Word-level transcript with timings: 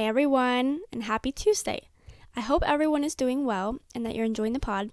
Hey 0.00 0.06
everyone, 0.06 0.80
and 0.90 1.02
happy 1.02 1.30
Tuesday. 1.30 1.90
I 2.34 2.40
hope 2.40 2.62
everyone 2.64 3.04
is 3.04 3.14
doing 3.14 3.44
well 3.44 3.80
and 3.94 4.06
that 4.06 4.14
you're 4.14 4.24
enjoying 4.24 4.54
the 4.54 4.58
pod. 4.58 4.92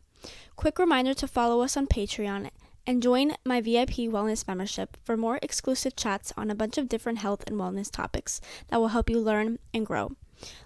Quick 0.58 0.78
reminder 0.78 1.14
to 1.14 1.30
follow 1.30 1.62
us 1.62 1.78
on 1.78 1.88
Patreon 1.88 2.50
and 2.86 3.02
join 3.02 3.32
my 3.46 3.62
VIP 3.62 4.12
wellness 4.12 4.46
membership 4.46 4.98
for 5.06 5.16
more 5.16 5.40
exclusive 5.42 5.96
chats 5.96 6.34
on 6.36 6.52
a 6.52 6.56
bunch 6.56 6.78
of 6.78 6.90
different 6.90 7.20
health 7.20 7.46
and 7.48 7.56
wellness 7.56 7.90
topics 7.90 8.42
that 8.68 8.82
will 8.82 8.90
help 8.90 9.10
you 9.10 9.18
learn 9.18 9.60
and 9.74 9.86
grow. 9.86 10.12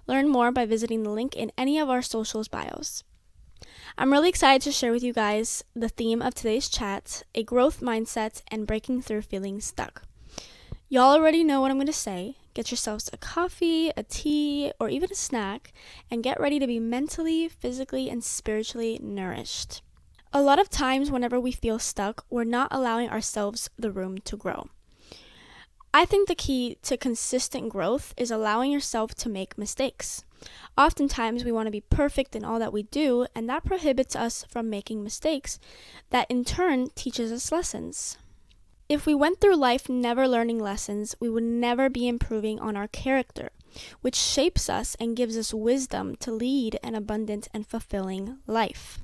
Learn 0.08 0.28
more 0.28 0.52
by 0.52 0.66
visiting 0.66 1.04
the 1.04 1.12
link 1.12 1.36
in 1.36 1.52
any 1.56 1.78
of 1.78 1.92
our 1.92 2.02
socials 2.02 2.48
bios. 2.48 3.04
I'm 3.96 4.12
really 4.12 4.30
excited 4.30 4.64
to 4.64 4.72
share 4.72 4.92
with 4.92 5.04
you 5.04 5.14
guys 5.14 5.64
the 5.76 5.88
theme 5.88 6.20
of 6.20 6.34
today's 6.34 6.68
chat 6.68 7.22
a 7.36 7.44
growth 7.44 7.82
mindset 7.82 8.42
and 8.48 8.66
breaking 8.66 9.04
through 9.04 9.22
feeling 9.22 9.62
stuck. 9.62 10.02
Y'all 10.90 11.14
already 11.14 11.44
know 11.44 11.62
what 11.62 11.70
I'm 11.70 11.78
going 11.78 11.86
to 11.86 11.94
say. 11.94 12.38
Get 12.54 12.70
yourselves 12.70 13.10
a 13.14 13.18
coffee, 13.18 13.92
a 13.96 14.04
tea, 14.04 14.74
or 14.80 14.90
even 14.90 15.10
a 15.12 15.16
snack, 15.16 15.72
and 16.10 16.24
get 16.24 16.40
ready 16.40 16.60
to 16.60 16.68
be 16.68 16.80
mentally, 16.80 17.48
physically, 17.48 18.10
and 18.10 18.24
spiritually 18.24 19.00
nourished. 19.02 19.82
A 20.34 20.42
lot 20.42 20.60
of 20.60 20.70
times, 20.70 21.12
whenever 21.12 21.40
we 21.40 21.52
feel 21.52 21.80
stuck, 21.80 22.26
we're 22.30 22.44
not 22.44 22.70
allowing 22.72 23.10
ourselves 23.10 23.70
the 23.78 23.92
room 23.92 24.18
to 24.20 24.38
grow. 24.38 24.70
I 25.94 26.06
think 26.06 26.28
the 26.28 26.36
key 26.36 26.78
to 26.84 26.96
consistent 26.96 27.70
growth 27.70 28.14
is 28.16 28.32
allowing 28.32 28.72
yourself 28.72 29.14
to 29.16 29.30
make 29.30 29.58
mistakes. 29.58 30.24
Oftentimes, 30.78 31.44
we 31.44 31.52
want 31.52 31.68
to 31.68 31.72
be 31.72 31.82
perfect 31.82 32.36
in 32.36 32.46
all 32.46 32.60
that 32.60 32.72
we 32.72 32.84
do, 32.84 33.28
and 33.36 33.50
that 33.50 33.66
prohibits 33.66 34.16
us 34.16 34.46
from 34.50 34.70
making 34.70 35.04
mistakes 35.04 35.60
that 36.10 36.32
in 36.32 36.46
turn 36.46 36.88
teaches 36.96 37.32
us 37.32 37.52
lessons. 37.52 38.18
If 38.92 39.06
we 39.06 39.16
went 39.16 39.40
through 39.40 39.56
life 39.56 39.88
never 39.88 40.28
learning 40.28 40.60
lessons, 40.60 41.16
we 41.18 41.30
would 41.30 41.46
never 41.46 41.90
be 41.90 42.10
improving 42.10 42.60
on 42.60 42.76
our 42.76 42.90
character, 42.90 43.52
which 44.02 44.18
shapes 44.18 44.68
us 44.68 44.98
and 45.00 45.16
gives 45.16 45.38
us 45.38 45.54
wisdom 45.54 46.18
to 46.18 46.30
lead 46.30 46.78
an 46.84 46.94
abundant 46.94 47.48
and 47.54 47.66
fulfilling 47.66 48.40
life. 48.48 49.00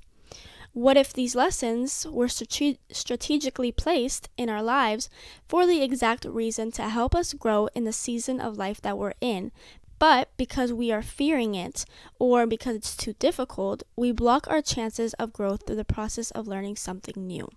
What 0.73 0.97
if 0.97 1.13
these 1.13 1.35
lessons 1.35 2.05
were 2.05 2.27
strate- 2.27 2.81
strategically 2.91 3.71
placed 3.71 4.27
in 4.35 4.49
our 4.49 4.61
lives 4.61 5.09
for 5.47 5.65
the 5.65 5.81
exact 5.81 6.25
reason 6.25 6.69
to 6.73 6.89
help 6.89 7.15
us 7.15 7.31
grow 7.31 7.67
in 7.67 7.85
the 7.85 7.93
season 7.93 8.41
of 8.41 8.57
life 8.57 8.81
that 8.81 8.97
we're 8.97 9.13
in? 9.21 9.53
But 9.99 10.27
because 10.35 10.73
we 10.73 10.91
are 10.91 11.01
fearing 11.01 11.55
it 11.55 11.85
or 12.19 12.45
because 12.45 12.75
it's 12.75 12.97
too 12.97 13.13
difficult, 13.13 13.83
we 13.95 14.11
block 14.11 14.47
our 14.49 14.61
chances 14.61 15.13
of 15.13 15.31
growth 15.31 15.65
through 15.65 15.77
the 15.77 15.85
process 15.85 16.29
of 16.31 16.45
learning 16.45 16.75
something 16.75 17.25
new. 17.25 17.47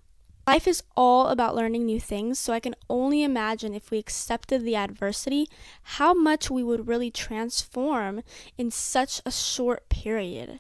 Life 0.51 0.67
is 0.67 0.83
all 0.97 1.29
about 1.29 1.55
learning 1.55 1.87
new 1.87 2.01
things, 2.01 2.37
so 2.37 2.53
I 2.53 2.59
can 2.59 2.75
only 2.89 3.23
imagine 3.23 3.73
if 3.73 3.93
we 3.93 3.99
accepted 3.99 4.65
the 4.65 4.75
adversity, 4.75 5.49
how 5.95 6.13
much 6.13 6.51
we 6.51 6.65
would 6.65 6.89
really 6.89 7.09
transform 7.09 8.23
in 8.59 8.73
such 8.73 9.23
a 9.25 9.31
short 9.31 9.89
period. 9.89 10.59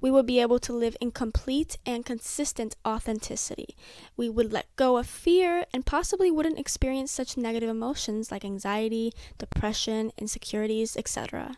We 0.00 0.10
would 0.10 0.26
be 0.26 0.40
able 0.40 0.58
to 0.58 0.72
live 0.72 0.96
in 1.00 1.12
complete 1.12 1.78
and 1.86 2.04
consistent 2.04 2.74
authenticity. 2.84 3.76
We 4.16 4.28
would 4.28 4.52
let 4.52 4.74
go 4.74 4.96
of 4.96 5.06
fear 5.06 5.64
and 5.72 5.86
possibly 5.86 6.32
wouldn't 6.32 6.58
experience 6.58 7.12
such 7.12 7.36
negative 7.36 7.70
emotions 7.70 8.32
like 8.32 8.44
anxiety, 8.44 9.12
depression, 9.38 10.10
insecurities, 10.18 10.96
etc. 10.96 11.56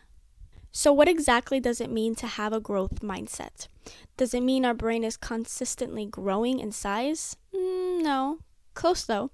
So, 0.75 0.91
what 0.91 1.07
exactly 1.07 1.59
does 1.59 1.79
it 1.79 1.91
mean 1.91 2.15
to 2.15 2.25
have 2.25 2.51
a 2.51 2.59
growth 2.59 3.01
mindset? 3.01 3.67
Does 4.17 4.33
it 4.33 4.41
mean 4.41 4.65
our 4.65 4.73
brain 4.73 5.03
is 5.03 5.17
consistently 5.17 6.07
growing 6.07 6.59
in 6.59 6.71
size? 6.71 7.35
Mm, 7.53 8.01
no. 8.01 8.39
Close 8.73 9.05
though. 9.05 9.29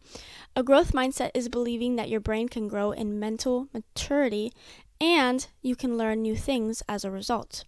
A 0.53 0.63
growth 0.63 0.91
mindset 0.91 1.31
is 1.33 1.47
believing 1.47 1.95
that 1.95 2.09
your 2.09 2.19
brain 2.19 2.49
can 2.49 2.67
grow 2.67 2.91
in 2.91 3.21
mental 3.21 3.69
maturity 3.73 4.51
and 4.99 5.47
you 5.61 5.77
can 5.77 5.97
learn 5.97 6.21
new 6.21 6.35
things 6.35 6.83
as 6.89 7.05
a 7.05 7.11
result. 7.11 7.63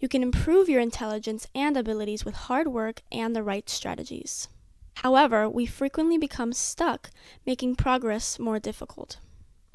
You 0.00 0.08
can 0.08 0.24
improve 0.24 0.68
your 0.68 0.80
intelligence 0.80 1.46
and 1.54 1.76
abilities 1.76 2.24
with 2.24 2.34
hard 2.34 2.66
work 2.66 3.02
and 3.12 3.36
the 3.36 3.44
right 3.44 3.70
strategies. 3.70 4.48
However, 4.96 5.48
we 5.48 5.64
frequently 5.64 6.18
become 6.18 6.52
stuck, 6.52 7.10
making 7.46 7.76
progress 7.76 8.40
more 8.40 8.58
difficult 8.58 9.20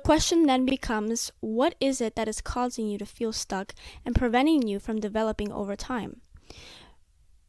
question 0.07 0.45
then 0.45 0.65
becomes 0.65 1.33
what 1.41 1.75
is 1.81 1.99
it 1.99 2.15
that 2.15 2.29
is 2.29 2.39
causing 2.39 2.87
you 2.87 2.97
to 2.97 3.05
feel 3.05 3.33
stuck 3.33 3.75
and 4.05 4.15
preventing 4.15 4.65
you 4.65 4.79
from 4.79 5.01
developing 5.01 5.51
over 5.51 5.75
time? 5.75 6.21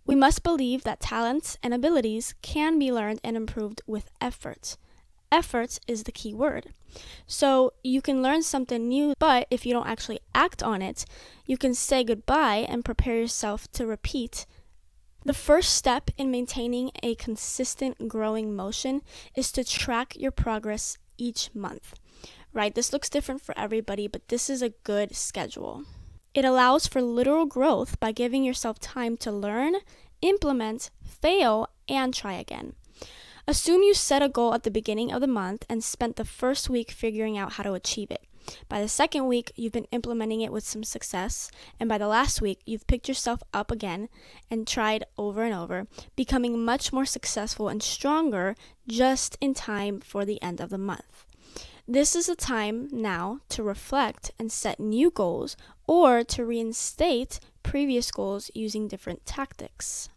We 0.05 0.17
must 0.17 0.43
believe 0.43 0.83
that 0.83 0.99
talents 0.99 1.57
and 1.63 1.73
abilities 1.73 2.35
can 2.43 2.77
be 2.77 2.91
learned 2.91 3.21
and 3.23 3.37
improved 3.37 3.81
with 3.87 4.11
effort. 4.21 4.77
Effort 5.31 5.79
is 5.87 6.03
the 6.03 6.11
key 6.11 6.35
word. 6.35 6.73
So 7.29 7.75
you 7.85 8.03
can 8.03 8.25
learn 8.25 8.43
something 8.43 8.89
new, 8.89 9.15
but 9.21 9.47
if 9.53 9.65
you 9.65 9.73
don't 9.73 9.87
actually 9.87 10.19
act 10.35 10.61
on 10.61 10.83
it, 10.83 11.05
you 11.47 11.57
can 11.57 11.75
say 11.75 12.03
goodbye 12.03 12.67
and 12.69 12.85
prepare 12.85 13.19
yourself 13.19 13.71
to 13.71 13.87
repeat. 13.87 14.47
The 15.25 15.33
first 15.33 15.77
step 15.77 16.11
in 16.19 16.33
maintaining 16.33 16.91
a 17.05 17.15
consistent 17.15 18.09
growing 18.09 18.57
motion 18.57 19.03
is 19.37 19.53
to 19.53 19.63
track 19.63 20.17
your 20.17 20.33
progress 20.33 20.99
each 21.19 21.51
month 21.55 21.95
right? 22.59 22.75
This 22.75 22.93
looks 22.93 23.09
different 23.09 23.41
for 23.41 23.57
everybody, 23.57 24.09
but 24.09 24.27
this 24.27 24.51
is 24.51 24.63
a 24.63 24.75
good 24.83 25.15
schedule. 25.15 25.85
It 26.35 26.45
allows 26.45 26.89
for 26.89 27.01
literal 27.01 27.47
growth 27.47 28.01
by 28.01 28.11
giving 28.11 28.43
yourself 28.43 28.81
time 28.81 29.17
to 29.19 29.31
learn, 29.31 29.77
implement, 30.23 30.91
fail, 31.05 31.69
and 31.89 32.13
try 32.13 32.35
again. 32.35 32.75
Assume 33.47 33.85
you 33.85 33.95
set 33.95 34.23
a 34.25 34.29
goal 34.29 34.55
at 34.55 34.65
the 34.65 34.73
beginning 34.73 35.13
of 35.13 35.21
the 35.21 35.29
month 35.29 35.65
and 35.69 35.85
spent 35.85 36.17
the 36.17 36.25
first 36.25 36.69
week 36.69 36.91
figuring 36.91 37.39
out 37.39 37.53
how 37.53 37.63
to 37.63 37.75
achieve 37.75 38.11
it. 38.11 38.27
By 38.69 38.81
the 38.81 38.89
second 38.89 39.29
week, 39.29 39.53
you've 39.55 39.73
been 39.73 39.87
implementing 39.93 40.41
it 40.41 40.51
with 40.51 40.67
some 40.67 40.83
success, 40.83 41.53
and 41.79 41.89
by 41.89 41.97
the 41.97 42.09
last 42.09 42.43
week, 42.43 42.59
you've 42.67 42.89
picked 42.89 43.07
yourself 43.07 43.41
up 43.55 43.71
again 43.71 44.09
and 44.51 44.67
tried 44.67 45.05
over 45.17 45.45
and 45.45 45.55
over, 45.55 45.87
becoming 46.17 46.65
much 46.65 46.93
more 46.93 47.07
successful 47.07 47.69
and 47.69 47.85
stronger 47.85 48.57
just 48.89 49.39
in 49.41 49.55
time 49.55 50.01
for 50.01 50.25
the 50.25 50.43
end 50.43 50.61
of 50.61 50.71
the 50.71 50.79
month. 50.79 51.28
This 51.91 52.15
is 52.15 52.29
a 52.29 52.37
time 52.37 52.87
now 52.93 53.41
to 53.49 53.63
reflect 53.63 54.31
and 54.39 54.53
set 54.53 54.79
new 54.79 55.11
goals 55.11 55.57
or 55.87 56.23
to 56.23 56.45
reinstate 56.45 57.41
previous 57.63 58.11
goals 58.11 58.51
using 58.53 58.89
different 58.89 59.25
tactics. 59.25 60.11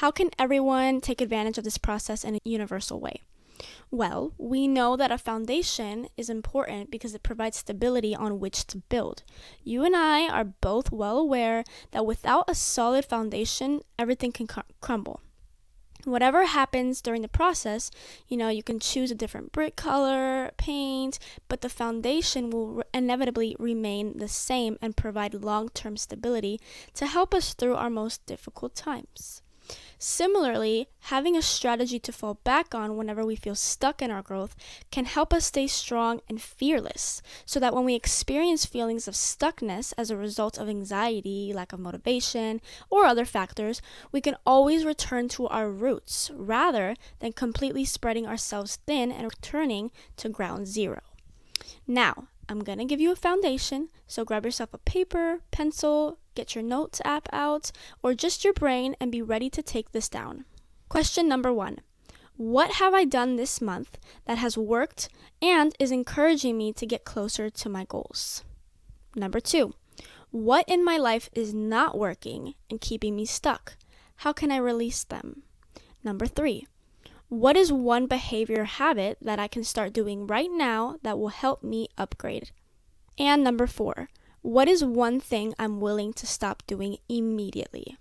How 0.00 0.10
can 0.10 0.30
everyone 0.38 1.02
take 1.02 1.20
advantage 1.20 1.58
of 1.58 1.64
this 1.64 1.76
process 1.76 2.24
in 2.24 2.36
a 2.36 2.40
universal 2.44 2.98
way? 2.98 3.20
Well, 3.90 4.32
we 4.38 4.66
know 4.66 4.96
that 4.96 5.12
a 5.12 5.18
foundation 5.18 6.08
is 6.16 6.30
important 6.30 6.90
because 6.90 7.14
it 7.14 7.22
provides 7.22 7.58
stability 7.58 8.14
on 8.16 8.40
which 8.40 8.66
to 8.68 8.78
build. 8.78 9.22
You 9.62 9.84
and 9.84 9.94
I 9.94 10.26
are 10.28 10.44
both 10.44 10.90
well 10.90 11.18
aware 11.18 11.62
that 11.90 12.06
without 12.06 12.48
a 12.48 12.54
solid 12.54 13.04
foundation, 13.04 13.82
everything 13.98 14.32
can 14.32 14.46
cr- 14.46 14.60
crumble 14.80 15.20
whatever 16.04 16.46
happens 16.46 17.00
during 17.00 17.22
the 17.22 17.28
process, 17.28 17.90
you 18.28 18.36
know, 18.36 18.48
you 18.48 18.62
can 18.62 18.80
choose 18.80 19.10
a 19.10 19.14
different 19.14 19.52
brick 19.52 19.76
color, 19.76 20.50
paint, 20.56 21.18
but 21.48 21.60
the 21.60 21.68
foundation 21.68 22.50
will 22.50 22.82
inevitably 22.92 23.56
remain 23.58 24.18
the 24.18 24.28
same 24.28 24.78
and 24.80 24.96
provide 24.96 25.34
long 25.34 25.68
term 25.70 25.96
stability 25.96 26.60
to 26.94 27.06
help 27.06 27.34
us 27.34 27.54
through 27.54 27.76
our 27.76 27.90
most 27.90 28.24
difficult 28.26 28.74
times. 28.74 29.42
Similarly, 29.98 30.88
having 31.00 31.36
a 31.36 31.42
strategy 31.42 31.98
to 32.00 32.12
fall 32.12 32.34
back 32.42 32.74
on 32.74 32.96
whenever 32.96 33.24
we 33.24 33.36
feel 33.36 33.54
stuck 33.54 34.02
in 34.02 34.10
our 34.10 34.22
growth 34.22 34.56
can 34.90 35.04
help 35.04 35.32
us 35.32 35.46
stay 35.46 35.66
strong 35.66 36.20
and 36.28 36.42
fearless 36.42 37.22
so 37.46 37.60
that 37.60 37.74
when 37.74 37.84
we 37.84 37.94
experience 37.94 38.66
feelings 38.66 39.06
of 39.06 39.14
stuckness 39.14 39.92
as 39.96 40.10
a 40.10 40.16
result 40.16 40.58
of 40.58 40.68
anxiety, 40.68 41.52
lack 41.54 41.72
of 41.72 41.80
motivation, 41.80 42.60
or 42.90 43.04
other 43.04 43.24
factors, 43.24 43.80
we 44.10 44.20
can 44.20 44.36
always 44.44 44.84
return 44.84 45.28
to 45.28 45.46
our 45.48 45.70
roots 45.70 46.30
rather 46.34 46.96
than 47.20 47.32
completely 47.32 47.84
spreading 47.84 48.26
ourselves 48.26 48.76
thin 48.86 49.12
and 49.12 49.24
returning 49.24 49.90
to 50.16 50.28
ground 50.28 50.66
zero. 50.66 51.00
Now, 51.86 52.28
I'm 52.48 52.60
going 52.60 52.78
to 52.78 52.84
give 52.84 53.00
you 53.00 53.12
a 53.12 53.16
foundation, 53.16 53.88
so 54.06 54.24
grab 54.24 54.44
yourself 54.44 54.74
a 54.74 54.78
paper, 54.78 55.40
pencil, 55.50 56.18
get 56.34 56.54
your 56.54 56.64
notes 56.64 57.00
app 57.04 57.28
out, 57.32 57.72
or 58.02 58.14
just 58.14 58.44
your 58.44 58.52
brain 58.52 58.96
and 59.00 59.12
be 59.12 59.22
ready 59.22 59.48
to 59.50 59.62
take 59.62 59.92
this 59.92 60.08
down. 60.08 60.44
Question 60.88 61.28
number 61.28 61.52
one 61.52 61.78
What 62.36 62.72
have 62.72 62.94
I 62.94 63.04
done 63.04 63.36
this 63.36 63.60
month 63.60 63.98
that 64.26 64.38
has 64.38 64.58
worked 64.58 65.08
and 65.40 65.74
is 65.78 65.90
encouraging 65.90 66.58
me 66.58 66.72
to 66.74 66.86
get 66.86 67.04
closer 67.04 67.48
to 67.48 67.68
my 67.68 67.84
goals? 67.84 68.44
Number 69.14 69.40
two 69.40 69.74
What 70.30 70.68
in 70.68 70.84
my 70.84 70.96
life 70.96 71.30
is 71.32 71.54
not 71.54 71.96
working 71.96 72.54
and 72.68 72.80
keeping 72.80 73.16
me 73.16 73.24
stuck? 73.24 73.76
How 74.16 74.32
can 74.32 74.50
I 74.50 74.56
release 74.56 75.04
them? 75.04 75.42
Number 76.04 76.26
three 76.26 76.66
what 77.32 77.56
is 77.56 77.72
one 77.72 78.04
behavior 78.04 78.64
habit 78.64 79.16
that 79.22 79.38
I 79.38 79.48
can 79.48 79.64
start 79.64 79.94
doing 79.94 80.26
right 80.26 80.50
now 80.52 80.98
that 81.02 81.18
will 81.18 81.28
help 81.28 81.62
me 81.62 81.88
upgrade? 81.96 82.50
And 83.18 83.42
number 83.42 83.66
four, 83.66 84.10
what 84.42 84.68
is 84.68 84.84
one 84.84 85.18
thing 85.18 85.54
I'm 85.58 85.80
willing 85.80 86.12
to 86.12 86.26
stop 86.26 86.62
doing 86.66 86.98
immediately? 87.08 87.96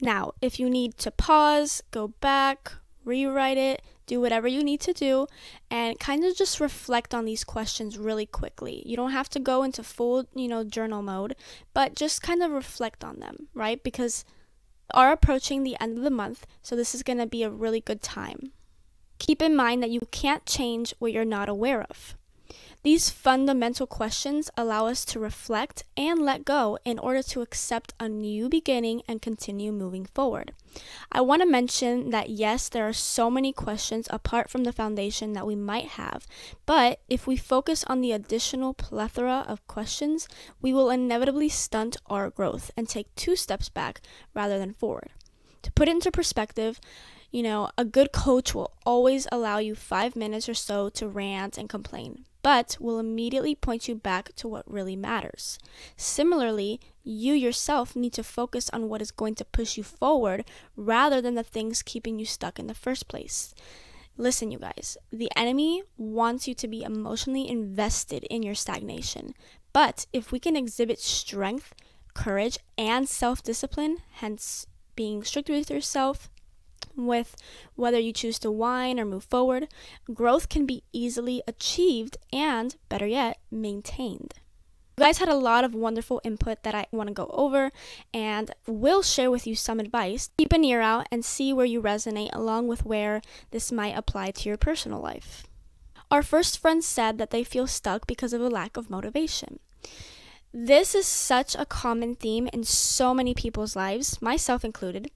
Now, 0.00 0.34
if 0.40 0.60
you 0.60 0.70
need 0.70 0.96
to 0.98 1.10
pause, 1.10 1.82
go 1.90 2.14
back, 2.20 2.74
rewrite 3.04 3.56
it, 3.56 3.82
do 4.06 4.20
whatever 4.20 4.46
you 4.46 4.62
need 4.62 4.80
to 4.82 4.92
do, 4.92 5.26
and 5.68 5.98
kind 5.98 6.24
of 6.24 6.36
just 6.36 6.60
reflect 6.60 7.12
on 7.12 7.24
these 7.24 7.42
questions 7.42 7.98
really 7.98 8.26
quickly. 8.26 8.84
You 8.86 8.96
don't 8.96 9.10
have 9.10 9.28
to 9.30 9.40
go 9.40 9.64
into 9.64 9.82
full, 9.82 10.28
you 10.36 10.46
know, 10.46 10.62
journal 10.62 11.02
mode, 11.02 11.34
but 11.74 11.96
just 11.96 12.22
kind 12.22 12.44
of 12.44 12.52
reflect 12.52 13.02
on 13.02 13.18
them, 13.18 13.48
right? 13.54 13.82
Because 13.82 14.24
are 14.94 15.10
approaching 15.10 15.64
the 15.64 15.76
end 15.80 15.98
of 15.98 16.04
the 16.04 16.10
month, 16.10 16.46
so 16.62 16.76
this 16.76 16.94
is 16.94 17.02
going 17.02 17.18
to 17.18 17.26
be 17.26 17.42
a 17.42 17.50
really 17.50 17.80
good 17.80 18.02
time. 18.02 18.52
Keep 19.18 19.42
in 19.42 19.54
mind 19.56 19.82
that 19.82 19.90
you 19.90 20.00
can't 20.10 20.46
change 20.46 20.94
what 20.98 21.12
you're 21.12 21.24
not 21.24 21.48
aware 21.48 21.82
of. 21.82 22.14
These 22.84 23.10
fundamental 23.10 23.88
questions 23.88 24.50
allow 24.56 24.86
us 24.86 25.04
to 25.06 25.18
reflect 25.18 25.82
and 25.96 26.20
let 26.20 26.44
go 26.44 26.78
in 26.84 26.98
order 26.98 27.24
to 27.24 27.40
accept 27.40 27.92
a 27.98 28.08
new 28.08 28.48
beginning 28.48 29.02
and 29.08 29.20
continue 29.20 29.72
moving 29.72 30.06
forward. 30.06 30.52
I 31.10 31.20
want 31.20 31.42
to 31.42 31.48
mention 31.48 32.10
that 32.10 32.30
yes, 32.30 32.68
there 32.68 32.88
are 32.88 32.92
so 32.92 33.30
many 33.30 33.52
questions 33.52 34.06
apart 34.10 34.48
from 34.48 34.62
the 34.62 34.72
foundation 34.72 35.32
that 35.32 35.46
we 35.46 35.56
might 35.56 35.88
have, 35.88 36.26
but 36.66 37.00
if 37.08 37.26
we 37.26 37.36
focus 37.36 37.82
on 37.88 38.00
the 38.00 38.12
additional 38.12 38.74
plethora 38.74 39.44
of 39.48 39.66
questions, 39.66 40.28
we 40.62 40.72
will 40.72 40.88
inevitably 40.88 41.48
stunt 41.48 41.96
our 42.06 42.30
growth 42.30 42.70
and 42.76 42.88
take 42.88 43.12
two 43.16 43.34
steps 43.34 43.68
back 43.68 44.00
rather 44.34 44.56
than 44.56 44.72
forward. 44.72 45.10
To 45.62 45.72
put 45.72 45.88
it 45.88 45.92
into 45.92 46.12
perspective, 46.12 46.80
you 47.30 47.42
know, 47.42 47.70
a 47.76 47.84
good 47.84 48.12
coach 48.12 48.54
will 48.54 48.72
always 48.86 49.26
allow 49.30 49.58
you 49.58 49.74
five 49.74 50.16
minutes 50.16 50.48
or 50.48 50.54
so 50.54 50.88
to 50.90 51.08
rant 51.08 51.58
and 51.58 51.68
complain 51.68 52.24
but 52.42 52.76
will 52.80 52.98
immediately 52.98 53.54
point 53.54 53.88
you 53.88 53.94
back 53.94 54.34
to 54.36 54.48
what 54.48 54.70
really 54.70 54.96
matters. 54.96 55.58
Similarly, 55.96 56.80
you 57.04 57.34
yourself 57.34 57.96
need 57.96 58.12
to 58.14 58.22
focus 58.22 58.70
on 58.70 58.88
what 58.88 59.02
is 59.02 59.10
going 59.10 59.34
to 59.36 59.44
push 59.44 59.76
you 59.76 59.82
forward 59.82 60.44
rather 60.76 61.20
than 61.20 61.34
the 61.34 61.42
things 61.42 61.82
keeping 61.82 62.18
you 62.18 62.24
stuck 62.24 62.58
in 62.58 62.66
the 62.66 62.74
first 62.74 63.08
place. 63.08 63.54
Listen, 64.16 64.50
you 64.50 64.58
guys, 64.58 64.96
the 65.12 65.30
enemy 65.36 65.82
wants 65.96 66.48
you 66.48 66.54
to 66.54 66.66
be 66.66 66.82
emotionally 66.82 67.48
invested 67.48 68.24
in 68.24 68.42
your 68.42 68.54
stagnation. 68.54 69.34
But 69.72 70.06
if 70.12 70.32
we 70.32 70.40
can 70.40 70.56
exhibit 70.56 70.98
strength, 71.00 71.74
courage, 72.14 72.58
and 72.76 73.08
self 73.08 73.42
discipline, 73.42 73.98
hence 74.14 74.66
being 74.96 75.22
strict 75.22 75.48
with 75.48 75.70
yourself, 75.70 76.30
with 77.06 77.36
whether 77.76 77.98
you 77.98 78.12
choose 78.12 78.38
to 78.40 78.50
whine 78.50 78.98
or 78.98 79.04
move 79.04 79.24
forward, 79.24 79.68
growth 80.12 80.48
can 80.48 80.66
be 80.66 80.82
easily 80.92 81.42
achieved 81.46 82.16
and, 82.32 82.76
better 82.88 83.06
yet, 83.06 83.38
maintained. 83.50 84.34
You 84.98 85.04
guys 85.04 85.18
had 85.18 85.28
a 85.28 85.36
lot 85.36 85.62
of 85.62 85.74
wonderful 85.74 86.20
input 86.24 86.64
that 86.64 86.74
I 86.74 86.86
want 86.90 87.06
to 87.06 87.14
go 87.14 87.30
over 87.32 87.70
and 88.12 88.50
will 88.66 89.02
share 89.02 89.30
with 89.30 89.46
you 89.46 89.54
some 89.54 89.78
advice. 89.78 90.30
Keep 90.36 90.52
an 90.52 90.64
ear 90.64 90.80
out 90.80 91.06
and 91.12 91.24
see 91.24 91.52
where 91.52 91.64
you 91.64 91.80
resonate 91.80 92.34
along 92.34 92.66
with 92.66 92.84
where 92.84 93.22
this 93.52 93.70
might 93.70 93.96
apply 93.96 94.32
to 94.32 94.48
your 94.48 94.58
personal 94.58 95.00
life. 95.00 95.46
Our 96.10 96.24
first 96.24 96.58
friend 96.58 96.82
said 96.82 97.16
that 97.18 97.30
they 97.30 97.44
feel 97.44 97.68
stuck 97.68 98.08
because 98.08 98.32
of 98.32 98.40
a 98.40 98.48
lack 98.48 98.76
of 98.76 98.90
motivation. 98.90 99.60
This 100.52 100.94
is 100.94 101.06
such 101.06 101.54
a 101.54 101.66
common 101.66 102.14
theme 102.14 102.48
in 102.54 102.64
so 102.64 103.12
many 103.12 103.34
people's 103.34 103.76
lives, 103.76 104.22
myself 104.22 104.64
included. 104.64 105.10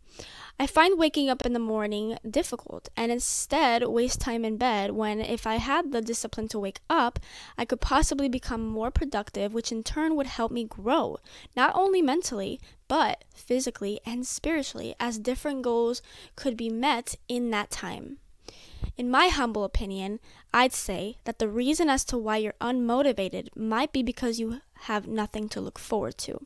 I 0.60 0.66
find 0.66 0.98
waking 0.98 1.30
up 1.30 1.46
in 1.46 1.54
the 1.54 1.58
morning 1.58 2.18
difficult 2.28 2.90
and 2.98 3.10
instead 3.10 3.82
waste 3.88 4.20
time 4.20 4.44
in 4.44 4.58
bed 4.58 4.90
when, 4.90 5.22
if 5.22 5.46
I 5.46 5.56
had 5.56 5.90
the 5.90 6.02
discipline 6.02 6.48
to 6.48 6.58
wake 6.58 6.80
up, 6.90 7.18
I 7.56 7.64
could 7.64 7.80
possibly 7.80 8.28
become 8.28 8.66
more 8.66 8.90
productive, 8.90 9.54
which 9.54 9.72
in 9.72 9.82
turn 9.82 10.16
would 10.16 10.26
help 10.26 10.52
me 10.52 10.64
grow, 10.64 11.16
not 11.56 11.74
only 11.74 12.02
mentally, 12.02 12.60
but 12.86 13.24
physically 13.34 14.00
and 14.04 14.26
spiritually, 14.26 14.94
as 15.00 15.18
different 15.18 15.62
goals 15.62 16.02
could 16.36 16.58
be 16.58 16.68
met 16.68 17.14
in 17.26 17.50
that 17.52 17.70
time. 17.70 18.18
In 18.96 19.10
my 19.10 19.28
humble 19.28 19.64
opinion, 19.64 20.20
I'd 20.52 20.72
say 20.72 21.16
that 21.24 21.38
the 21.38 21.48
reason 21.48 21.88
as 21.88 22.04
to 22.06 22.18
why 22.18 22.36
you're 22.36 22.54
unmotivated 22.60 23.48
might 23.56 23.92
be 23.92 24.02
because 24.02 24.38
you 24.38 24.60
have 24.82 25.06
nothing 25.06 25.48
to 25.48 25.60
look 25.60 25.78
forward 25.78 26.18
to. 26.18 26.40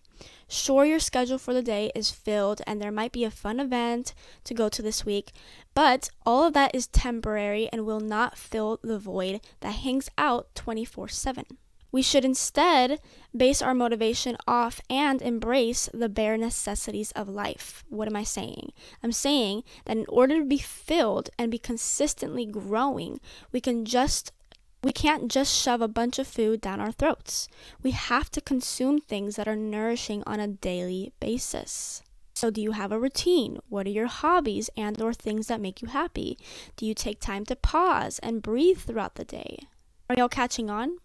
Sure, 0.49 0.85
your 0.85 1.01
schedule 1.01 1.39
for 1.39 1.53
the 1.53 1.63
day 1.63 1.91
is 1.95 2.11
filled 2.11 2.63
and 2.67 2.81
there 2.81 2.93
might 2.93 3.13
be 3.13 3.25
a 3.25 3.31
fun 3.31 3.59
event 3.59 4.15
to 4.45 4.55
go 4.55 4.69
to 4.69 4.81
this 4.81 5.05
week, 5.05 5.33
but 5.75 6.09
all 6.25 6.45
of 6.45 6.53
that 6.53 6.75
is 6.75 6.87
temporary 6.87 7.69
and 7.73 7.85
will 7.85 8.01
not 8.01 8.39
fill 8.39 8.79
the 8.83 8.99
void 8.99 9.41
that 9.61 9.73
hangs 9.73 10.09
out 10.17 10.55
24 10.55 11.09
7. 11.09 11.45
We 11.97 12.03
should 12.03 12.27
instead 12.27 13.01
base 13.35 13.63
our 13.63 13.73
motivation 13.73 14.37
off 14.47 14.83
and 14.91 15.23
embrace 15.23 15.89
the 15.95 16.11
bare 16.11 16.37
necessities 16.37 17.11
of 17.13 17.27
life. 17.27 17.87
What 17.89 18.07
am 18.07 18.15
I 18.15 18.23
saying? 18.23 18.73
I'm 19.03 19.13
saying 19.13 19.63
that 19.87 19.97
in 19.97 20.05
order 20.07 20.39
to 20.39 20.45
be 20.45 20.59
filled 20.59 21.31
and 21.39 21.51
be 21.51 21.57
consistently 21.57 22.45
growing, 22.45 23.19
we 23.51 23.63
can 23.63 23.87
just 23.87 24.31
we 24.85 24.93
can't 24.93 25.31
just 25.31 25.57
shove 25.57 25.81
a 25.81 25.89
bunch 25.89 26.19
of 26.19 26.27
food 26.27 26.61
down 26.61 26.81
our 26.81 26.93
throats. 26.93 27.49
We 27.83 27.93
have 27.93 28.31
to 28.33 28.43
consume 28.43 29.01
things 29.01 29.37
that 29.37 29.49
are 29.49 29.57
nourishing 29.57 30.23
on 30.27 30.39
a 30.39 30.49
daily 30.49 31.15
basis. 31.19 32.03
So 32.35 32.51
do 32.51 32.61
you 32.61 32.73
have 32.73 32.93
a 32.93 33.01
routine? 33.01 33.59
What 33.71 33.87
are 33.87 33.97
your 33.99 34.09
hobbies 34.09 34.69
and 34.77 35.01
or 35.01 35.15
things 35.15 35.47
that 35.47 35.63
make 35.63 35.81
you 35.81 35.89
happy? 35.89 36.37
Do 36.77 36.85
you 36.85 36.93
take 36.93 37.21
time 37.21 37.47
to 37.47 37.57
pause 37.57 38.19
and 38.19 38.43
breathe 38.43 38.81
throughout 38.81 39.15
the 39.15 39.25
day? 39.25 39.61
Are 40.11 40.15
y'all 40.15 40.29
catching 40.29 40.69
on? 40.69 40.99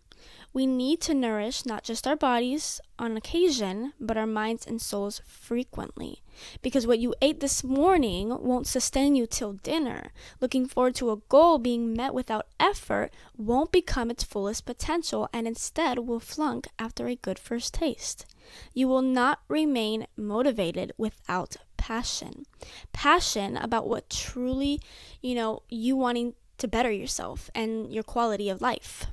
We 0.53 0.65
need 0.65 1.00
to 1.01 1.13
nourish 1.13 1.65
not 1.65 1.83
just 1.83 2.06
our 2.06 2.18
bodies 2.18 2.81
on 3.00 3.15
occasion, 3.15 3.94
but 4.00 4.18
our 4.18 4.27
minds 4.27 4.68
and 4.68 4.81
souls 4.81 5.21
frequently. 5.25 6.21
Because 6.62 6.86
what 6.86 7.00
you 7.00 7.15
ate 7.21 7.39
this 7.39 7.63
morning 7.63 8.30
won't 8.30 8.68
sustain 8.68 9.15
you 9.15 9.25
till 9.25 9.53
dinner. 9.53 10.12
Looking 10.42 10.65
forward 10.65 10.95
to 10.95 11.12
a 11.12 11.21
goal 11.30 11.57
being 11.57 11.94
met 11.94 12.13
without 12.13 12.48
effort 12.59 13.13
won't 13.38 13.71
become 13.71 14.12
its 14.12 14.25
fullest 14.25 14.65
potential 14.65 15.30
and 15.31 15.48
instead 15.48 16.00
will 16.00 16.19
flunk 16.19 16.68
after 16.77 17.07
a 17.07 17.15
good 17.15 17.39
first 17.39 17.74
taste. 17.74 18.25
You 18.74 18.89
will 18.89 19.01
not 19.01 19.39
remain 19.48 20.07
motivated 20.18 20.92
without 20.98 21.56
passion. 21.77 22.45
Passion 22.92 23.56
about 23.56 23.88
what 23.88 24.09
truly, 24.09 24.81
you 25.21 25.33
know, 25.33 25.63
you 25.69 25.95
wanting 25.95 26.33
to 26.57 26.68
better 26.68 26.92
yourself 26.92 27.50
and 27.56 27.94
your 27.94 28.03
quality 28.03 28.50
of 28.50 28.62
life. 28.62 29.07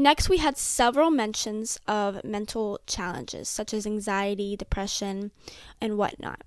Next, 0.00 0.28
we 0.28 0.36
had 0.36 0.56
several 0.56 1.10
mentions 1.10 1.80
of 1.88 2.22
mental 2.22 2.78
challenges 2.86 3.48
such 3.48 3.74
as 3.74 3.84
anxiety, 3.84 4.56
depression, 4.56 5.32
and 5.80 5.98
whatnot. 5.98 6.42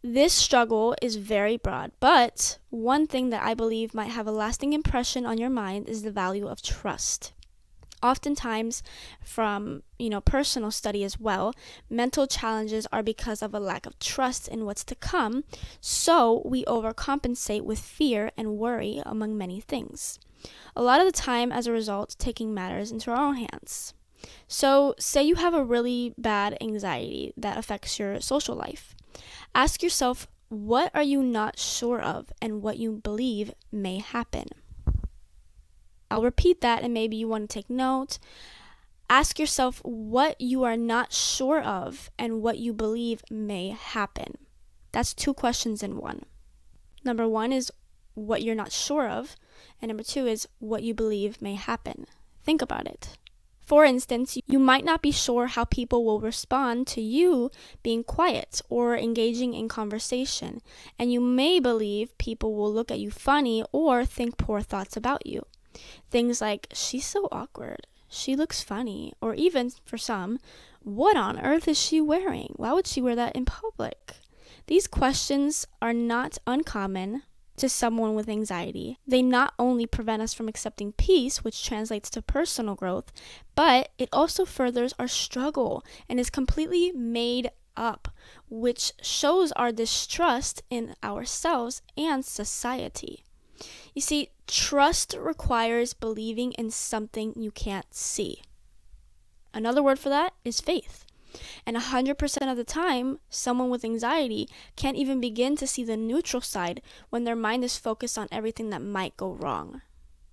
This 0.00 0.32
struggle 0.32 0.94
is 1.02 1.16
very 1.16 1.56
broad, 1.56 1.90
but 1.98 2.58
one 2.70 3.08
thing 3.08 3.30
that 3.30 3.42
I 3.42 3.52
believe 3.52 3.94
might 3.94 4.12
have 4.12 4.28
a 4.28 4.30
lasting 4.30 4.72
impression 4.72 5.26
on 5.26 5.38
your 5.38 5.50
mind 5.50 5.88
is 5.88 6.02
the 6.02 6.12
value 6.12 6.46
of 6.46 6.62
trust. 6.62 7.32
Oftentimes, 8.00 8.80
from 9.24 9.82
you 9.98 10.08
know 10.08 10.20
personal 10.20 10.70
study 10.70 11.02
as 11.02 11.18
well, 11.18 11.52
mental 11.90 12.28
challenges 12.28 12.86
are 12.92 13.02
because 13.02 13.42
of 13.42 13.52
a 13.52 13.58
lack 13.58 13.86
of 13.86 13.98
trust 13.98 14.46
in 14.46 14.64
what's 14.66 14.84
to 14.84 14.94
come, 14.94 15.42
so 15.80 16.42
we 16.44 16.64
overcompensate 16.66 17.62
with 17.62 17.80
fear 17.80 18.30
and 18.36 18.56
worry 18.56 19.02
among 19.04 19.36
many 19.36 19.58
things 19.58 20.20
a 20.76 20.82
lot 20.82 21.00
of 21.00 21.06
the 21.06 21.12
time 21.12 21.52
as 21.52 21.66
a 21.66 21.72
result 21.72 22.16
taking 22.18 22.52
matters 22.52 22.90
into 22.90 23.10
our 23.10 23.16
own 23.16 23.36
hands. 23.36 23.94
So, 24.48 24.94
say 24.98 25.22
you 25.22 25.34
have 25.36 25.54
a 25.54 25.64
really 25.64 26.14
bad 26.16 26.56
anxiety 26.60 27.32
that 27.36 27.58
affects 27.58 27.98
your 27.98 28.20
social 28.20 28.54
life. 28.54 28.94
Ask 29.54 29.82
yourself, 29.82 30.26
what 30.48 30.90
are 30.94 31.02
you 31.02 31.22
not 31.22 31.58
sure 31.58 32.00
of 32.00 32.32
and 32.40 32.62
what 32.62 32.78
you 32.78 32.92
believe 32.92 33.52
may 33.72 33.98
happen? 33.98 34.46
I'll 36.10 36.22
repeat 36.22 36.60
that 36.60 36.82
and 36.82 36.94
maybe 36.94 37.16
you 37.16 37.28
want 37.28 37.50
to 37.50 37.54
take 37.54 37.68
note. 37.68 38.18
Ask 39.10 39.38
yourself 39.38 39.80
what 39.84 40.40
you 40.40 40.64
are 40.64 40.76
not 40.76 41.12
sure 41.12 41.60
of 41.60 42.10
and 42.18 42.40
what 42.40 42.58
you 42.58 42.72
believe 42.72 43.22
may 43.30 43.70
happen. 43.70 44.38
That's 44.92 45.12
two 45.12 45.34
questions 45.34 45.82
in 45.82 45.96
one. 45.96 46.22
Number 47.04 47.28
one 47.28 47.52
is 47.52 47.70
what 48.14 48.42
you're 48.42 48.54
not 48.54 48.72
sure 48.72 49.08
of, 49.08 49.36
and 49.80 49.88
number 49.88 50.02
two 50.02 50.26
is 50.26 50.48
what 50.58 50.82
you 50.82 50.94
believe 50.94 51.42
may 51.42 51.54
happen. 51.54 52.06
Think 52.42 52.62
about 52.62 52.86
it. 52.86 53.16
For 53.64 53.86
instance, 53.86 54.36
you 54.46 54.58
might 54.58 54.84
not 54.84 55.00
be 55.00 55.10
sure 55.10 55.46
how 55.46 55.64
people 55.64 56.04
will 56.04 56.20
respond 56.20 56.86
to 56.88 57.00
you 57.00 57.50
being 57.82 58.04
quiet 58.04 58.60
or 58.68 58.94
engaging 58.94 59.54
in 59.54 59.68
conversation, 59.68 60.60
and 60.98 61.10
you 61.10 61.20
may 61.20 61.60
believe 61.60 62.18
people 62.18 62.54
will 62.54 62.72
look 62.72 62.90
at 62.90 63.00
you 63.00 63.10
funny 63.10 63.64
or 63.72 64.04
think 64.04 64.36
poor 64.36 64.60
thoughts 64.60 64.98
about 64.98 65.26
you. 65.26 65.46
Things 66.10 66.42
like, 66.42 66.68
she's 66.74 67.06
so 67.06 67.26
awkward, 67.32 67.86
she 68.06 68.36
looks 68.36 68.62
funny, 68.62 69.14
or 69.22 69.34
even, 69.34 69.72
for 69.84 69.96
some, 69.96 70.38
what 70.82 71.16
on 71.16 71.40
earth 71.40 71.66
is 71.66 71.80
she 71.80 72.02
wearing? 72.02 72.52
Why 72.56 72.74
would 72.74 72.86
she 72.86 73.00
wear 73.00 73.16
that 73.16 73.34
in 73.34 73.46
public? 73.46 74.16
These 74.66 74.86
questions 74.86 75.66
are 75.80 75.94
not 75.94 76.36
uncommon, 76.46 77.22
to 77.56 77.68
someone 77.68 78.14
with 78.14 78.28
anxiety. 78.28 78.98
They 79.06 79.22
not 79.22 79.54
only 79.58 79.86
prevent 79.86 80.22
us 80.22 80.34
from 80.34 80.48
accepting 80.48 80.92
peace, 80.92 81.44
which 81.44 81.64
translates 81.64 82.10
to 82.10 82.22
personal 82.22 82.74
growth, 82.74 83.12
but 83.54 83.90
it 83.98 84.08
also 84.12 84.44
furthers 84.44 84.94
our 84.98 85.08
struggle 85.08 85.84
and 86.08 86.18
is 86.18 86.30
completely 86.30 86.92
made 86.92 87.50
up, 87.76 88.08
which 88.48 88.92
shows 89.02 89.52
our 89.52 89.72
distrust 89.72 90.62
in 90.70 90.94
ourselves 91.02 91.82
and 91.96 92.24
society. 92.24 93.24
You 93.94 94.02
see, 94.02 94.30
trust 94.46 95.14
requires 95.18 95.94
believing 95.94 96.52
in 96.52 96.70
something 96.70 97.34
you 97.36 97.50
can't 97.50 97.92
see. 97.94 98.42
Another 99.52 99.82
word 99.82 99.98
for 99.98 100.08
that 100.08 100.34
is 100.44 100.60
faith. 100.60 101.03
And 101.66 101.76
100% 101.76 102.50
of 102.50 102.56
the 102.56 102.64
time, 102.64 103.18
someone 103.28 103.70
with 103.70 103.84
anxiety 103.84 104.48
can't 104.76 104.96
even 104.96 105.20
begin 105.20 105.56
to 105.56 105.66
see 105.66 105.84
the 105.84 105.96
neutral 105.96 106.40
side 106.40 106.82
when 107.10 107.24
their 107.24 107.36
mind 107.36 107.64
is 107.64 107.76
focused 107.76 108.18
on 108.18 108.28
everything 108.30 108.70
that 108.70 108.82
might 108.82 109.16
go 109.16 109.32
wrong. 109.32 109.82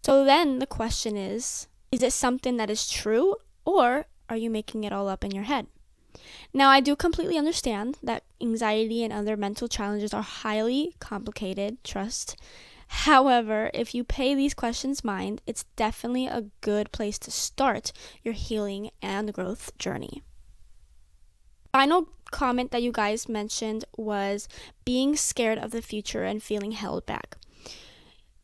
So 0.03 0.25
then 0.25 0.60
the 0.60 0.67
question 0.67 1.17
is 1.17 1.67
is 1.91 2.01
it 2.01 2.13
something 2.13 2.58
that 2.58 2.70
is 2.70 2.89
true 2.89 3.36
or 3.65 4.05
are 4.29 4.38
you 4.38 4.50
making 4.50 4.84
it 4.84 4.93
all 4.93 5.10
up 5.10 5.24
in 5.24 5.31
your 5.31 5.43
head? 5.43 5.67
Now, 6.53 6.70
I 6.70 6.79
do 6.79 6.96
completely 6.96 7.38
understand 7.38 7.98
that 8.03 8.24
anxiety 8.41 9.03
and 9.03 9.13
other 9.13 9.38
mental 9.38 9.67
challenges 9.67 10.13
are 10.13 10.22
highly 10.22 10.96
complicated, 11.00 11.84
trust. 11.84 12.36
However, 12.88 13.72
if 13.74 13.96
you 13.96 14.03
pay 14.03 14.36
these 14.36 14.53
questions 14.53 15.03
mind, 15.03 15.41
it's 15.48 15.63
definitely 15.75 16.27
a 16.27 16.46
good 16.60 16.91
place 16.91 17.17
to 17.20 17.31
start 17.31 17.93
your 18.24 18.34
healing 18.34 18.91
and 19.01 19.34
growth 19.34 19.77
journey. 19.77 20.24
Final 21.72 22.10
comment 22.32 22.72
that 22.72 22.84
you 22.84 22.92
guys 22.92 23.30
mentioned 23.30 23.86
was 23.98 24.48
being 24.86 25.16
scared 25.16 25.58
of 25.58 25.72
the 25.72 25.82
future 25.82 26.24
and 26.24 26.42
feeling 26.42 26.72
held 26.72 27.06
back. 27.06 27.38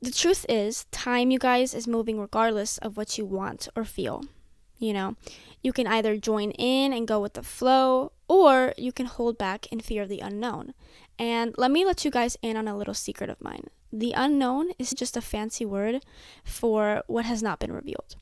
The 0.01 0.11
truth 0.11 0.45
is, 0.47 0.85
time, 0.91 1.31
you 1.31 1.39
guys, 1.39 1.73
is 1.73 1.87
moving 1.87 2.19
regardless 2.19 2.77
of 2.77 2.97
what 2.97 3.17
you 3.17 3.25
want 3.25 3.67
or 3.75 3.83
feel. 3.83 4.25
You 4.77 4.93
know, 4.93 5.15
you 5.63 5.73
can 5.73 5.87
either 5.87 6.17
join 6.17 6.51
in 6.51 6.93
and 6.93 7.07
go 7.07 7.19
with 7.19 7.33
the 7.33 7.41
flow, 7.41 8.11
or 8.27 8.73
you 8.77 8.91
can 8.91 9.07
hold 9.07 9.37
back 9.37 9.65
in 9.71 9.79
fear 9.79 10.03
of 10.03 10.09
the 10.09 10.19
unknown. 10.19 10.73
And 11.17 11.55
let 11.57 11.71
me 11.71 11.83
let 11.83 12.05
you 12.05 12.11
guys 12.11 12.37
in 12.43 12.55
on 12.55 12.67
a 12.67 12.77
little 12.77 12.93
secret 12.93 13.29
of 13.29 13.41
mine. 13.41 13.67
The 13.91 14.13
unknown 14.15 14.69
is 14.77 14.91
just 14.91 15.17
a 15.17 15.21
fancy 15.21 15.65
word 15.65 16.05
for 16.43 17.01
what 17.07 17.25
has 17.25 17.41
not 17.41 17.59
been 17.59 17.71
revealed. 17.71 18.15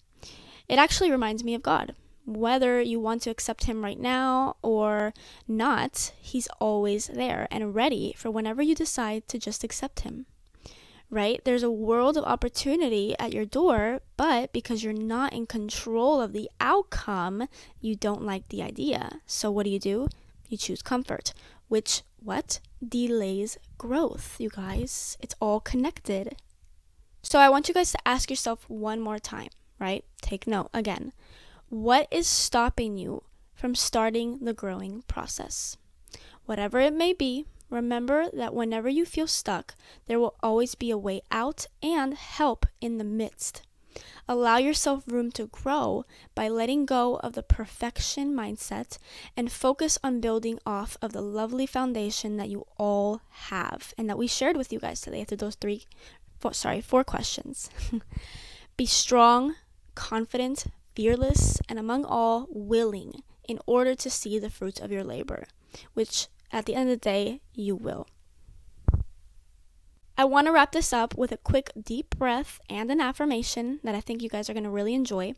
It 0.70 0.80
actually 0.80 1.12
reminds 1.12 1.44
me 1.44 1.56
of 1.56 1.62
God. 1.62 1.94
Whether 2.25 2.82
you 2.82 3.00
want 3.00 3.22
to 3.24 3.29
accept 3.29 3.65
Him 3.65 3.84
right 3.84 4.00
now 4.00 4.58
or 4.62 5.13
not, 5.48 6.12
He's 6.20 6.48
always 6.60 7.08
there 7.08 7.48
and 7.51 7.75
ready 7.75 8.13
for 8.17 8.32
whenever 8.32 8.62
you 8.62 8.75
decide 8.75 9.27
to 9.29 9.38
just 9.38 9.63
accept 9.63 10.01
Him 10.01 10.25
right? 11.10 11.41
There's 11.44 11.63
a 11.63 11.72
world 11.72 12.17
of 12.17 12.24
opportunity 12.24 13.15
at 13.20 13.34
your 13.34 13.46
door, 13.46 14.01
but 14.17 14.51
because 14.51 14.84
you're 14.84 14.94
not 14.94 15.34
in 15.34 15.46
control 15.46 16.20
of 16.22 16.34
the 16.34 16.50
outcome, 16.60 17.48
you 17.79 17.96
don't 17.96 18.24
like 18.24 18.50
the 18.50 18.62
idea. 18.62 19.22
So 19.25 19.51
what 19.51 19.63
do 19.63 19.70
you 19.70 19.79
do? 19.79 20.08
You 20.50 20.58
choose 20.58 20.82
comfort, 20.82 21.34
which 21.67 22.01
what? 22.20 22.60
Delays 22.86 23.58
growth, 23.77 24.36
you 24.39 24.50
guys. 24.50 25.17
It's 25.22 25.36
all 25.39 25.60
connected. 25.60 26.36
So 27.22 27.39
I 27.39 27.50
want 27.50 27.67
you 27.67 27.74
guys 27.74 27.91
to 27.91 28.08
ask 28.08 28.29
yourself 28.29 28.70
one 28.70 29.00
more 29.00 29.20
time, 29.20 29.50
right? 29.79 30.03
Take 30.22 30.48
note 30.48 30.70
again. 30.74 31.13
What 31.70 32.08
is 32.12 32.28
stopping 32.28 32.98
you 32.98 33.24
from 33.54 33.76
starting 33.76 34.40
the 34.40 34.54
growing 34.54 35.04
process? 35.08 35.78
Whatever 36.46 36.80
it 36.80 36.94
may 36.94 37.14
be, 37.14 37.46
Remember 37.70 38.30
that 38.32 38.54
whenever 38.54 38.88
you 38.88 39.06
feel 39.06 39.28
stuck, 39.28 39.76
there 40.06 40.20
will 40.20 40.36
always 40.42 40.76
be 40.76 40.92
a 40.92 40.98
way 40.98 41.22
out 41.32 41.66
and 41.82 42.14
help 42.14 42.66
in 42.80 42.98
the 42.98 43.04
midst. 43.04 43.64
Allow 44.28 44.58
yourself 44.58 45.04
room 45.08 45.32
to 45.34 45.48
grow 45.48 46.06
by 46.34 46.48
letting 46.48 46.86
go 46.86 47.16
of 47.18 47.34
the 47.34 47.44
perfection 47.44 48.36
mindset 48.36 48.98
and 49.38 49.52
focus 49.52 49.98
on 50.04 50.20
building 50.20 50.60
off 50.66 50.98
of 51.02 51.14
the 51.14 51.22
lovely 51.22 51.66
foundation 51.66 52.38
that 52.38 52.50
you 52.50 52.66
all 52.78 53.22
have 53.30 53.94
and 53.98 54.10
that 54.10 54.18
we 54.18 54.28
shared 54.28 54.58
with 54.58 54.74
you 54.74 54.80
guys 54.80 55.02
today 55.02 55.24
through 55.24 55.38
those 55.38 55.56
three, 55.56 55.86
four, 56.40 56.54
sorry, 56.54 56.82
four 56.82 57.04
questions. 57.04 57.70
be 58.78 58.86
strong, 58.86 59.56
confident, 59.96 60.66
fearless, 60.96 61.60
and 61.70 61.78
among 61.78 62.06
all, 62.06 62.48
willing 62.50 63.22
in 63.48 63.60
order 63.66 63.94
to 63.96 64.10
see 64.10 64.40
the 64.40 64.50
fruits 64.50 64.80
of 64.80 64.92
your 64.92 65.04
labor, 65.04 65.46
which 65.94 66.28
at 66.52 66.66
the 66.66 66.75
end 66.75 66.90
of 66.90 67.00
the 67.00 67.10
day, 67.10 67.42
you 67.54 67.75
will. 67.75 68.08
I 70.18 70.24
want 70.24 70.48
to 70.48 70.54
wrap 70.54 70.72
this 70.72 70.94
up 70.94 71.18
with 71.18 71.34
a 71.34 71.38
quick 71.38 71.72
deep 71.82 72.16
breath 72.18 72.62
and 72.70 72.90
an 72.90 73.02
affirmation 73.02 73.82
that 73.84 73.96
I 73.96 74.02
think 74.02 74.22
you 74.22 74.30
guys 74.30 74.50
are 74.50 74.54
going 74.54 74.64
to 74.64 74.70
really 74.70 74.94
enjoy. 74.94 75.34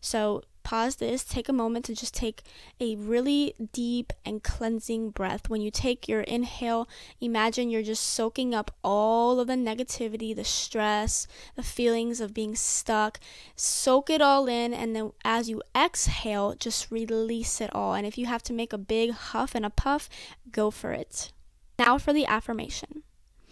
So, 0.00 0.42
pause 0.62 0.96
this, 0.96 1.24
take 1.24 1.48
a 1.48 1.52
moment 1.52 1.84
to 1.86 1.94
just 1.94 2.14
take 2.14 2.42
a 2.80 2.96
really 2.96 3.54
deep 3.72 4.12
and 4.24 4.42
cleansing 4.42 5.10
breath. 5.10 5.48
When 5.48 5.60
you 5.60 5.70
take 5.70 6.08
your 6.08 6.22
inhale, 6.22 6.88
imagine 7.20 7.70
you're 7.70 7.82
just 7.82 8.04
soaking 8.04 8.54
up 8.54 8.70
all 8.82 9.40
of 9.40 9.46
the 9.46 9.54
negativity, 9.54 10.34
the 10.34 10.44
stress, 10.44 11.26
the 11.56 11.62
feelings 11.62 12.20
of 12.20 12.34
being 12.34 12.54
stuck. 12.54 13.20
Soak 13.56 14.10
it 14.10 14.22
all 14.22 14.46
in, 14.46 14.72
and 14.72 14.94
then 14.94 15.12
as 15.24 15.48
you 15.48 15.62
exhale, 15.76 16.54
just 16.54 16.90
release 16.90 17.60
it 17.60 17.74
all. 17.74 17.94
And 17.94 18.06
if 18.06 18.16
you 18.16 18.26
have 18.26 18.42
to 18.44 18.52
make 18.52 18.72
a 18.72 18.78
big 18.78 19.12
huff 19.12 19.54
and 19.54 19.64
a 19.64 19.70
puff, 19.70 20.08
go 20.50 20.70
for 20.70 20.92
it. 20.92 21.32
Now 21.78 21.98
for 21.98 22.12
the 22.12 22.26
affirmation. 22.26 23.02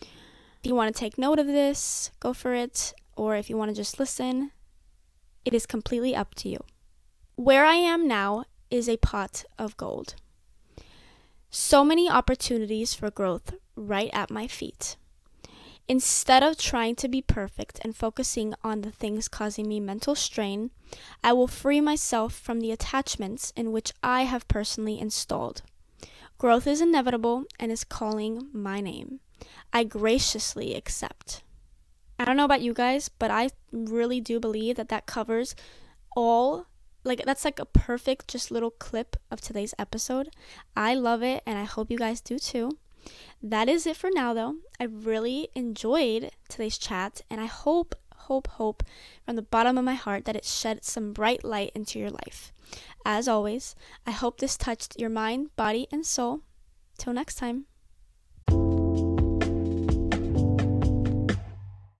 If 0.00 0.66
you 0.66 0.74
want 0.74 0.94
to 0.94 0.98
take 0.98 1.16
note 1.16 1.38
of 1.38 1.46
this, 1.46 2.10
go 2.20 2.34
for 2.34 2.54
it. 2.54 2.92
Or 3.16 3.36
if 3.36 3.48
you 3.48 3.56
want 3.56 3.70
to 3.70 3.74
just 3.74 3.98
listen, 3.98 4.50
it 5.44 5.54
is 5.54 5.66
completely 5.66 6.14
up 6.14 6.34
to 6.36 6.48
you. 6.48 6.64
Where 7.40 7.64
I 7.64 7.76
am 7.76 8.06
now 8.06 8.44
is 8.70 8.86
a 8.86 8.98
pot 8.98 9.46
of 9.58 9.74
gold. 9.78 10.14
So 11.48 11.82
many 11.82 12.06
opportunities 12.06 12.92
for 12.92 13.10
growth 13.10 13.54
right 13.74 14.10
at 14.12 14.30
my 14.30 14.46
feet. 14.46 14.98
Instead 15.88 16.42
of 16.42 16.58
trying 16.58 16.96
to 16.96 17.08
be 17.08 17.22
perfect 17.22 17.80
and 17.82 17.96
focusing 17.96 18.52
on 18.62 18.82
the 18.82 18.90
things 18.90 19.26
causing 19.26 19.68
me 19.68 19.80
mental 19.80 20.14
strain, 20.14 20.70
I 21.24 21.32
will 21.32 21.46
free 21.46 21.80
myself 21.80 22.34
from 22.34 22.60
the 22.60 22.72
attachments 22.72 23.54
in 23.56 23.72
which 23.72 23.94
I 24.02 24.24
have 24.24 24.46
personally 24.46 25.00
installed. 25.00 25.62
Growth 26.36 26.66
is 26.66 26.82
inevitable 26.82 27.44
and 27.58 27.72
is 27.72 27.84
calling 27.84 28.50
my 28.52 28.82
name. 28.82 29.20
I 29.72 29.84
graciously 29.84 30.74
accept. 30.74 31.42
I 32.18 32.26
don't 32.26 32.36
know 32.36 32.44
about 32.44 32.60
you 32.60 32.74
guys, 32.74 33.08
but 33.08 33.30
I 33.30 33.48
really 33.72 34.20
do 34.20 34.38
believe 34.38 34.76
that 34.76 34.90
that 34.90 35.06
covers 35.06 35.56
all 36.14 36.66
like 37.04 37.24
that's 37.24 37.44
like 37.44 37.58
a 37.58 37.64
perfect 37.64 38.28
just 38.28 38.50
little 38.50 38.70
clip 38.70 39.16
of 39.30 39.40
today's 39.40 39.74
episode. 39.78 40.30
I 40.76 40.94
love 40.94 41.22
it 41.22 41.42
and 41.46 41.58
I 41.58 41.64
hope 41.64 41.90
you 41.90 41.98
guys 41.98 42.20
do 42.20 42.38
too. 42.38 42.78
That 43.42 43.68
is 43.68 43.86
it 43.86 43.96
for 43.96 44.10
now 44.12 44.34
though. 44.34 44.56
I 44.78 44.84
really 44.84 45.48
enjoyed 45.54 46.30
today's 46.48 46.78
chat 46.78 47.22
and 47.30 47.40
I 47.40 47.46
hope 47.46 47.94
hope 48.14 48.46
hope 48.46 48.82
from 49.24 49.36
the 49.36 49.42
bottom 49.42 49.78
of 49.78 49.84
my 49.84 49.94
heart 49.94 50.24
that 50.24 50.36
it 50.36 50.44
shed 50.44 50.84
some 50.84 51.12
bright 51.12 51.42
light 51.42 51.72
into 51.74 51.98
your 51.98 52.10
life. 52.10 52.52
As 53.04 53.26
always, 53.26 53.74
I 54.06 54.12
hope 54.12 54.38
this 54.38 54.56
touched 54.56 55.00
your 55.00 55.10
mind, 55.10 55.56
body 55.56 55.88
and 55.90 56.06
soul. 56.06 56.42
Till 56.98 57.14
next 57.14 57.36
time. 57.36 57.69